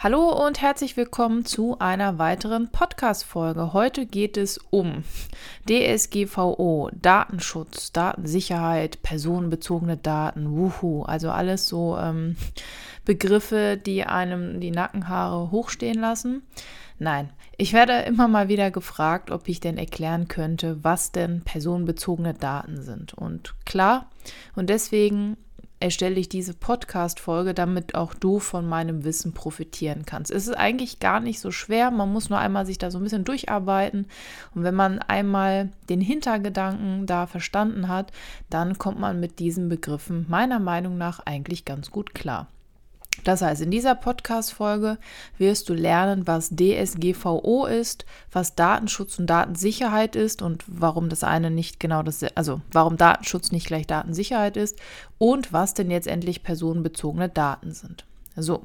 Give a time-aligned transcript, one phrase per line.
[0.00, 3.72] Hallo und herzlich willkommen zu einer weiteren Podcast-Folge.
[3.72, 5.02] Heute geht es um
[5.68, 12.36] DSGVO, Datenschutz, Datensicherheit, personenbezogene Daten, wuhu, also alles so ähm,
[13.04, 16.42] Begriffe, die einem die Nackenhaare hochstehen lassen.
[17.00, 22.34] Nein, ich werde immer mal wieder gefragt, ob ich denn erklären könnte, was denn personenbezogene
[22.34, 23.14] Daten sind.
[23.14, 24.08] Und klar,
[24.54, 25.36] und deswegen
[25.80, 30.30] erstelle ich diese Podcast-Folge, damit auch du von meinem Wissen profitieren kannst.
[30.30, 33.04] Es ist eigentlich gar nicht so schwer, man muss nur einmal sich da so ein
[33.04, 34.06] bisschen durcharbeiten
[34.54, 38.12] und wenn man einmal den Hintergedanken da verstanden hat,
[38.50, 42.48] dann kommt man mit diesen Begriffen meiner Meinung nach eigentlich ganz gut klar.
[43.24, 44.98] Das heißt, in dieser Podcast-Folge
[45.36, 51.50] wirst du lernen, was DSGVO ist, was Datenschutz und Datensicherheit ist und warum das eine
[51.50, 54.78] nicht genau das, also warum Datenschutz nicht gleich Datensicherheit ist
[55.18, 58.04] und was denn jetzt endlich personenbezogene Daten sind.
[58.36, 58.62] So.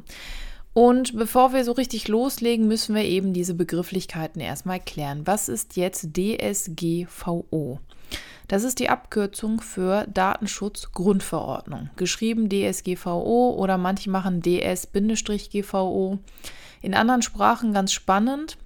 [0.73, 5.27] Und bevor wir so richtig loslegen, müssen wir eben diese Begrifflichkeiten erstmal klären.
[5.27, 7.79] Was ist jetzt DSGVO?
[8.47, 16.19] Das ist die Abkürzung für Datenschutzgrundverordnung, geschrieben DSGVO oder manche machen DS-GVO.
[16.81, 18.57] In anderen Sprachen ganz spannend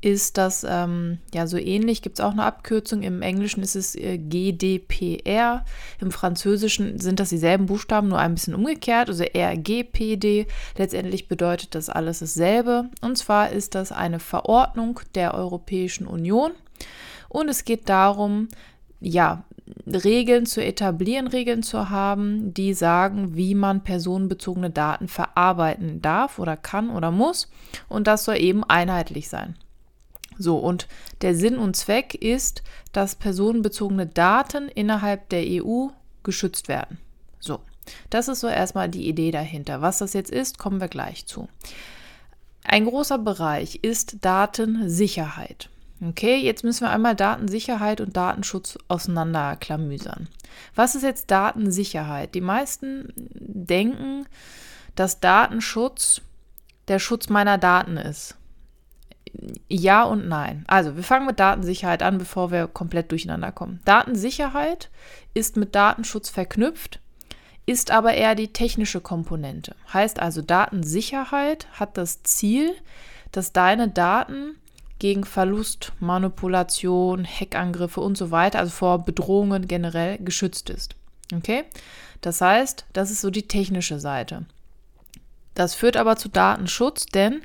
[0.00, 3.02] ist das ähm, ja so ähnlich, gibt es auch eine Abkürzung.
[3.02, 5.64] Im Englischen ist es äh, GDPR,
[6.00, 10.46] im Französischen sind das dieselben Buchstaben, nur ein bisschen umgekehrt, also RGPD.
[10.76, 12.88] Letztendlich bedeutet das alles dasselbe.
[13.02, 16.52] Und zwar ist das eine Verordnung der Europäischen Union.
[17.28, 18.48] Und es geht darum,
[19.00, 19.44] ja,
[19.86, 26.56] Regeln zu etablieren, Regeln zu haben, die sagen, wie man personenbezogene Daten verarbeiten darf oder
[26.56, 27.48] kann oder muss.
[27.88, 29.56] Und das soll eben einheitlich sein.
[30.40, 30.88] So, und
[31.20, 32.62] der Sinn und Zweck ist,
[32.92, 35.88] dass personenbezogene Daten innerhalb der EU
[36.22, 36.96] geschützt werden.
[37.40, 37.60] So,
[38.08, 39.82] das ist so erstmal die Idee dahinter.
[39.82, 41.46] Was das jetzt ist, kommen wir gleich zu.
[42.64, 45.68] Ein großer Bereich ist Datensicherheit.
[46.02, 50.26] Okay, jetzt müssen wir einmal Datensicherheit und Datenschutz auseinanderklamüsern.
[50.74, 52.34] Was ist jetzt Datensicherheit?
[52.34, 54.24] Die meisten denken,
[54.94, 56.22] dass Datenschutz
[56.88, 58.36] der Schutz meiner Daten ist.
[59.68, 60.64] Ja und nein.
[60.66, 63.80] Also, wir fangen mit Datensicherheit an, bevor wir komplett durcheinander kommen.
[63.84, 64.90] Datensicherheit
[65.34, 67.00] ist mit Datenschutz verknüpft,
[67.66, 69.76] ist aber eher die technische Komponente.
[69.92, 72.74] Heißt also, Datensicherheit hat das Ziel,
[73.32, 74.56] dass deine Daten
[74.98, 80.94] gegen Verlust, Manipulation, Hackangriffe und so weiter, also vor Bedrohungen generell geschützt ist.
[81.34, 81.64] Okay?
[82.20, 84.44] Das heißt, das ist so die technische Seite.
[85.54, 87.42] Das führt aber zu Datenschutz, denn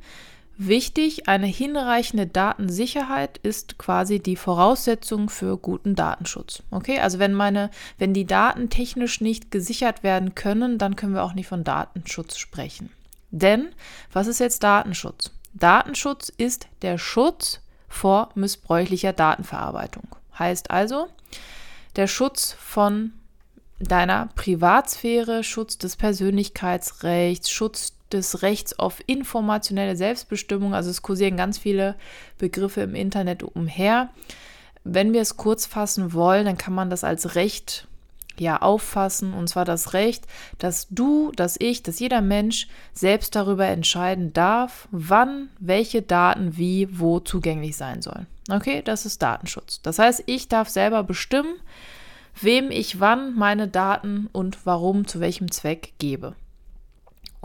[0.58, 6.64] wichtig, eine hinreichende Datensicherheit ist quasi die Voraussetzung für guten Datenschutz.
[6.72, 7.00] Okay?
[7.00, 11.34] Also wenn meine, wenn die Daten technisch nicht gesichert werden können, dann können wir auch
[11.34, 12.90] nicht von Datenschutz sprechen.
[13.32, 13.70] Denn
[14.14, 15.32] was ist jetzt Datenschutz?
[15.54, 20.08] Datenschutz ist der Schutz vor missbräuchlicher Datenverarbeitung.
[20.38, 21.08] Heißt also,
[21.96, 23.14] der Schutz von
[23.80, 30.74] deiner Privatsphäre, Schutz des Persönlichkeitsrechts, Schutz des Rechts auf informationelle Selbstbestimmung.
[30.74, 31.96] Also es kursieren ganz viele
[32.38, 34.10] Begriffe im Internet umher.
[34.84, 37.88] Wenn wir es kurz fassen wollen, dann kann man das als Recht
[38.40, 40.26] ja auffassen, und zwar das Recht,
[40.60, 46.88] dass du, dass ich, dass jeder Mensch selbst darüber entscheiden darf, wann welche Daten wie
[47.00, 48.28] wo zugänglich sein sollen.
[48.50, 49.82] Okay, das ist Datenschutz.
[49.82, 51.56] Das heißt, ich darf selber bestimmen,
[52.40, 56.36] wem ich wann meine Daten und warum zu welchem Zweck gebe.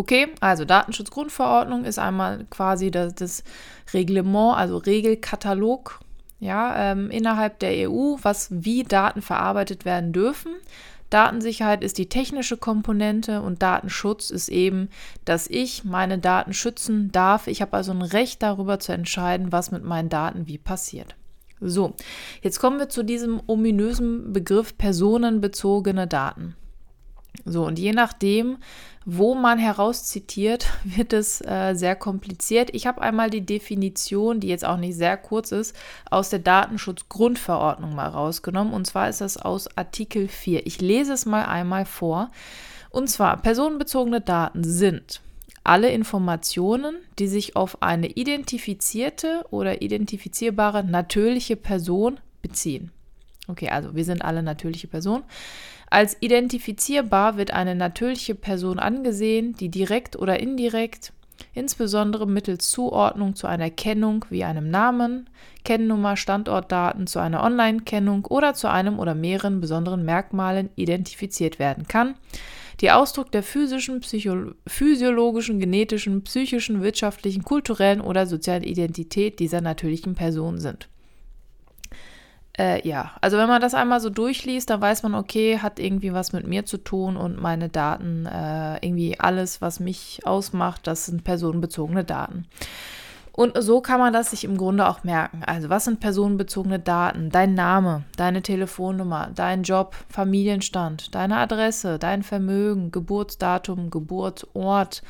[0.00, 3.44] Okay, also Datenschutzgrundverordnung ist einmal quasi das, das
[3.92, 6.00] Reglement, also Regelkatalog
[6.38, 10.52] ja, ähm, innerhalb der EU, was wie Daten verarbeitet werden dürfen.
[11.10, 14.88] Datensicherheit ist die technische Komponente und Datenschutz ist eben,
[15.26, 17.46] dass ich meine Daten schützen darf.
[17.46, 21.14] Ich habe also ein Recht darüber zu entscheiden, was mit meinen Daten wie passiert.
[21.60, 21.92] So,
[22.40, 26.56] jetzt kommen wir zu diesem ominösen Begriff personenbezogene Daten.
[27.44, 28.58] So, und je nachdem,
[29.04, 32.70] wo man herauszitiert, wird es äh, sehr kompliziert.
[32.72, 35.74] Ich habe einmal die Definition, die jetzt auch nicht sehr kurz ist,
[36.10, 38.72] aus der Datenschutzgrundverordnung mal rausgenommen.
[38.72, 40.66] Und zwar ist das aus Artikel 4.
[40.66, 42.30] Ich lese es mal einmal vor.
[42.90, 45.20] Und zwar, personenbezogene Daten sind
[45.62, 52.90] alle Informationen, die sich auf eine identifizierte oder identifizierbare natürliche Person beziehen.
[53.46, 55.24] Okay, also wir sind alle natürliche Personen.
[55.90, 61.12] Als identifizierbar wird eine natürliche Person angesehen, die direkt oder indirekt,
[61.52, 65.28] insbesondere mittels Zuordnung zu einer Kennung wie einem Namen,
[65.64, 72.14] Kennnummer, Standortdaten zu einer Online-Kennung oder zu einem oder mehreren besonderen Merkmalen identifiziert werden kann,
[72.80, 74.00] die Ausdruck der physischen,
[74.66, 80.88] physiologischen, genetischen, psychischen, wirtschaftlichen, kulturellen oder sozialen Identität dieser natürlichen Person sind.
[82.58, 86.12] Äh, ja, also wenn man das einmal so durchliest, dann weiß man, okay, hat irgendwie
[86.12, 91.06] was mit mir zu tun und meine Daten, äh, irgendwie alles, was mich ausmacht, das
[91.06, 92.46] sind personenbezogene Daten.
[93.32, 95.42] Und so kann man das sich im Grunde auch merken.
[95.46, 97.30] Also was sind personenbezogene Daten?
[97.30, 105.02] Dein Name, deine Telefonnummer, dein Job, Familienstand, deine Adresse, dein Vermögen, Geburtsdatum, Geburtsort,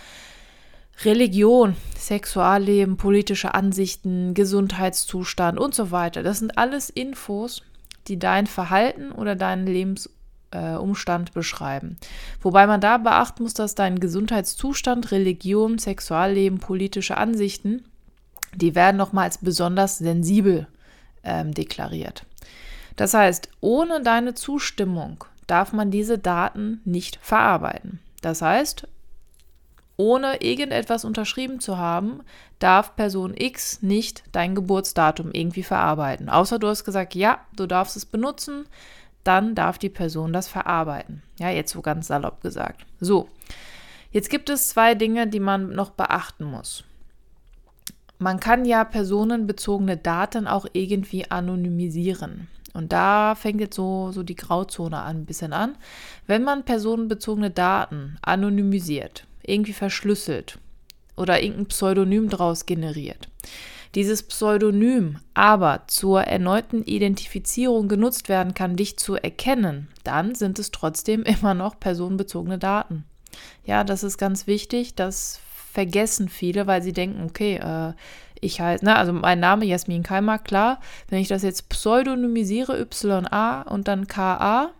[1.04, 6.22] Religion, Sexualleben, politische Ansichten, Gesundheitszustand und so weiter.
[6.22, 7.62] Das sind alles Infos,
[8.06, 11.96] die dein Verhalten oder deinen Lebensumstand äh, beschreiben.
[12.42, 17.84] Wobei man da beachten muss, dass dein Gesundheitszustand, Religion, Sexualleben, politische Ansichten,
[18.54, 20.66] die werden nochmal als besonders sensibel
[21.24, 22.26] ähm, deklariert.
[22.96, 28.00] Das heißt, ohne deine Zustimmung darf man diese Daten nicht verarbeiten.
[28.20, 28.86] Das heißt,
[30.00, 32.22] ohne irgendetwas unterschrieben zu haben,
[32.58, 36.30] darf Person X nicht dein Geburtsdatum irgendwie verarbeiten.
[36.30, 38.64] Außer du hast gesagt, ja, du darfst es benutzen,
[39.24, 41.22] dann darf die Person das verarbeiten.
[41.38, 42.86] Ja, jetzt so ganz salopp gesagt.
[42.98, 43.28] So,
[44.10, 46.84] jetzt gibt es zwei Dinge, die man noch beachten muss.
[48.18, 52.48] Man kann ja personenbezogene Daten auch irgendwie anonymisieren.
[52.72, 55.76] Und da fängt jetzt so, so die Grauzone an, ein bisschen an.
[56.26, 60.58] Wenn man personenbezogene Daten anonymisiert, irgendwie verschlüsselt
[61.16, 63.28] oder irgendein Pseudonym draus generiert.
[63.94, 70.70] Dieses Pseudonym aber zur erneuten Identifizierung genutzt werden kann, dich zu erkennen, dann sind es
[70.70, 73.04] trotzdem immer noch personenbezogene Daten.
[73.64, 74.94] Ja, das ist ganz wichtig.
[74.94, 75.40] Das
[75.72, 77.92] vergessen viele, weil sie denken, okay, äh,
[78.40, 83.62] ich halt, ne, also mein Name Jasmin Keimer, klar, wenn ich das jetzt pseudonymisiere, YA
[83.62, 84.70] und dann KA,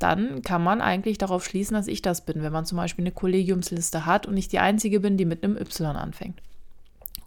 [0.00, 3.12] dann kann man eigentlich darauf schließen, dass ich das bin, wenn man zum Beispiel eine
[3.12, 6.40] Kollegiumsliste hat und ich die Einzige bin, die mit einem Y anfängt.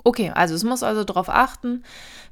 [0.03, 1.83] Okay, also es muss also darauf achten,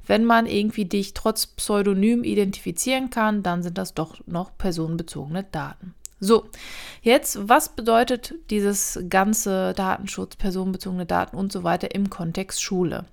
[0.06, 5.94] wenn man irgendwie dich trotz Pseudonym identifizieren kann, dann sind das doch noch personenbezogene Daten.
[6.20, 6.44] So,
[7.00, 13.06] jetzt, was bedeutet dieses ganze Datenschutz, personenbezogene Daten und so weiter im Kontext Schule?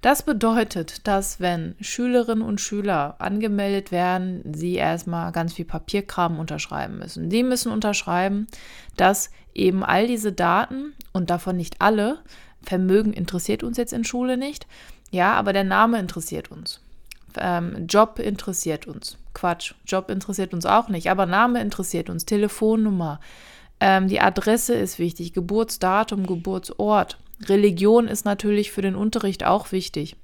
[0.00, 6.98] Das bedeutet, dass wenn Schülerinnen und Schüler angemeldet werden, sie erstmal ganz viel Papierkram unterschreiben
[6.98, 7.30] müssen.
[7.30, 8.46] Die müssen unterschreiben,
[8.96, 12.18] dass eben all diese Daten und davon nicht alle,
[12.62, 14.66] Vermögen interessiert uns jetzt in Schule nicht,
[15.10, 16.80] ja, aber der Name interessiert uns.
[17.38, 19.18] Ähm, Job interessiert uns.
[19.34, 23.20] Quatsch, Job interessiert uns auch nicht, aber Name interessiert uns, Telefonnummer,
[23.80, 27.18] ähm, die Adresse ist wichtig, Geburtsdatum, Geburtsort.
[27.46, 30.16] Religion ist natürlich für den Unterricht auch wichtig.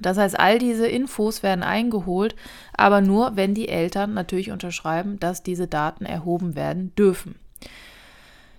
[0.00, 2.34] Das heißt, all diese Infos werden eingeholt,
[2.72, 7.34] aber nur, wenn die Eltern natürlich unterschreiben, dass diese Daten erhoben werden dürfen.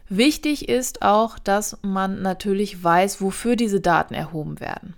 [0.08, 4.94] Wichtig ist auch, dass man natürlich weiß, wofür diese Daten erhoben werden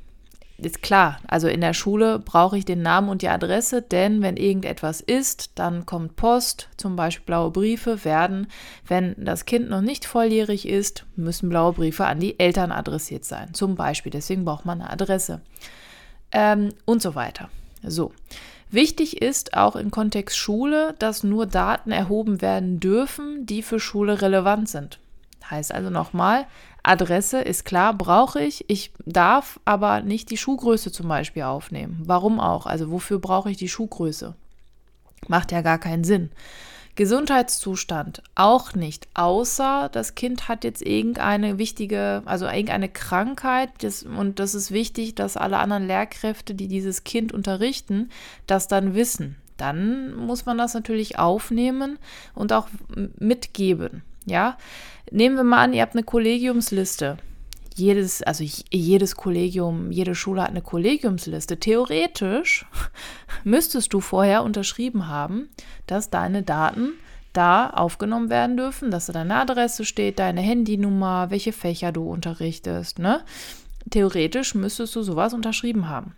[0.65, 4.37] ist klar, also in der Schule brauche ich den Namen und die Adresse, denn wenn
[4.37, 8.47] irgendetwas ist, dann kommt Post, zum Beispiel blaue Briefe werden,
[8.87, 13.53] wenn das Kind noch nicht volljährig ist, müssen blaue Briefe an die Eltern adressiert sein,
[13.53, 15.41] zum Beispiel, deswegen braucht man eine Adresse
[16.31, 17.49] ähm, und so weiter.
[17.83, 18.11] So.
[18.69, 24.23] Wichtig ist auch im Kontext Schule, dass nur Daten erhoben werden dürfen, die für Schule
[24.23, 24.99] relevant sind.
[25.49, 26.45] Heißt also nochmal,
[26.83, 28.69] Adresse ist klar, brauche ich.
[28.69, 32.01] Ich darf aber nicht die Schuhgröße zum Beispiel aufnehmen.
[32.05, 32.65] Warum auch?
[32.65, 34.35] Also wofür brauche ich die Schuhgröße?
[35.27, 36.29] Macht ja gar keinen Sinn.
[36.95, 44.37] Gesundheitszustand auch nicht, außer das Kind hat jetzt irgendeine wichtige, also irgendeine Krankheit das, und
[44.37, 48.09] das ist wichtig, dass alle anderen Lehrkräfte, die dieses Kind unterrichten,
[48.45, 49.37] das dann wissen.
[49.57, 51.97] Dann muss man das natürlich aufnehmen
[52.35, 52.67] und auch
[53.17, 54.03] mitgeben.
[54.25, 54.57] Ja,
[55.13, 57.17] nehmen wir mal an, ihr habt eine Kollegiumsliste.
[57.75, 61.59] Jedes, also jedes Kollegium, jede Schule hat eine Kollegiumsliste.
[61.59, 62.65] Theoretisch
[63.43, 65.49] müsstest du vorher unterschrieben haben,
[65.87, 66.93] dass deine Daten
[67.31, 72.99] da aufgenommen werden dürfen, dass da deine Adresse steht, deine Handynummer, welche Fächer du unterrichtest.
[72.99, 73.21] Ne?
[73.89, 76.15] Theoretisch müsstest du sowas unterschrieben haben.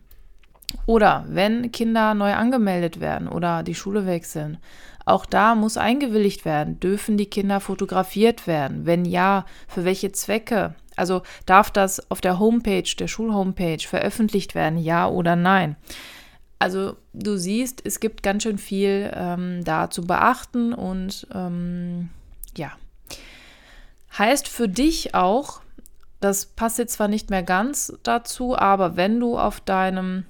[0.85, 4.57] Oder wenn Kinder neu angemeldet werden oder die Schule wechseln,
[5.05, 6.79] auch da muss eingewilligt werden.
[6.79, 8.85] Dürfen die Kinder fotografiert werden?
[8.85, 10.75] Wenn ja, für welche Zwecke?
[10.95, 15.75] Also darf das auf der Homepage, der Schulhomepage veröffentlicht werden, ja oder nein?
[16.57, 22.09] Also du siehst, es gibt ganz schön viel ähm, da zu beachten und ähm,
[22.57, 22.71] ja.
[24.17, 25.61] Heißt für dich auch,
[26.21, 30.25] das passt jetzt zwar nicht mehr ganz dazu, aber wenn du auf deinem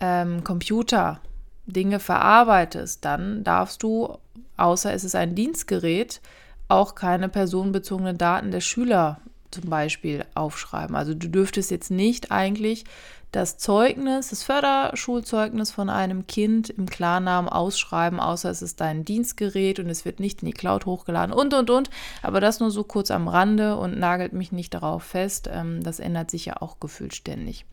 [0.00, 1.20] ähm, Computer
[1.68, 4.16] Dinge verarbeitest, dann darfst du,
[4.56, 6.20] außer es ist ein Dienstgerät,
[6.68, 9.20] auch keine personenbezogenen Daten der Schüler
[9.50, 10.96] zum Beispiel aufschreiben.
[10.96, 12.84] Also du dürftest jetzt nicht eigentlich
[13.32, 19.80] das Zeugnis, das Förderschulzeugnis von einem Kind im Klarnamen ausschreiben, außer es ist dein Dienstgerät
[19.80, 21.90] und es wird nicht in die Cloud hochgeladen und, und, und.
[22.22, 25.48] Aber das nur so kurz am Rande und nagelt mich nicht darauf fest.
[25.52, 27.66] Ähm, das ändert sich ja auch gefühlt ständig.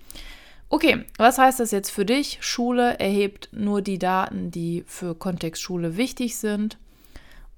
[0.69, 2.39] Okay, was heißt das jetzt für dich?
[2.41, 6.77] Schule erhebt nur die Daten, die für Kontextschule wichtig sind.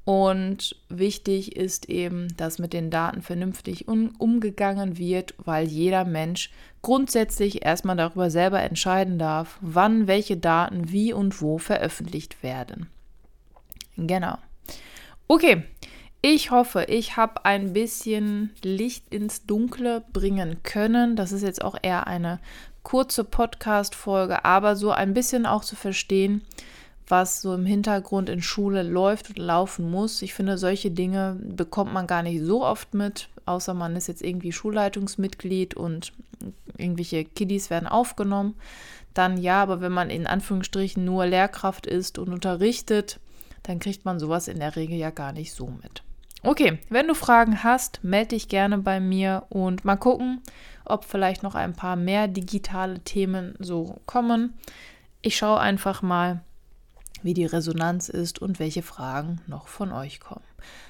[0.04, 6.50] Und wichtig ist eben, dass mit den Daten vernünftig umgegangen wird, weil jeder Mensch
[6.82, 12.88] grundsätzlich erstmal darüber selber entscheiden darf, wann welche Daten wie und wo veröffentlicht werden.
[13.98, 14.38] Genau.
[15.28, 15.64] Okay,
[16.22, 21.16] ich hoffe, ich habe ein bisschen Licht ins Dunkle bringen können.
[21.16, 22.40] Das ist jetzt auch eher eine
[22.84, 26.42] kurze Podcast-Folge, aber so ein bisschen auch zu verstehen,
[27.08, 30.22] was so im Hintergrund in Schule läuft und laufen muss.
[30.22, 34.22] Ich finde, solche Dinge bekommt man gar nicht so oft mit, außer man ist jetzt
[34.22, 36.14] irgendwie Schulleitungsmitglied und
[36.78, 38.56] irgendwelche Kiddies werden aufgenommen.
[39.14, 43.20] Dann ja, aber wenn man in Anführungsstrichen nur Lehrkraft ist und unterrichtet,
[43.64, 46.04] dann kriegt man sowas in der Regel ja gar nicht so mit.
[46.44, 50.42] Okay, wenn du Fragen hast, melde dich gerne bei mir und mal gucken,
[50.86, 54.54] ob vielleicht noch ein paar mehr digitale Themen so kommen.
[55.22, 56.42] Ich schaue einfach mal,
[57.24, 60.46] wie die Resonanz ist und welche Fragen noch von euch kommen.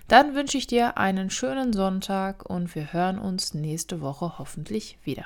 [0.08, 5.26] Dann wünsche ich dir einen schönen Sonntag und wir hören uns nächste Woche hoffentlich wieder.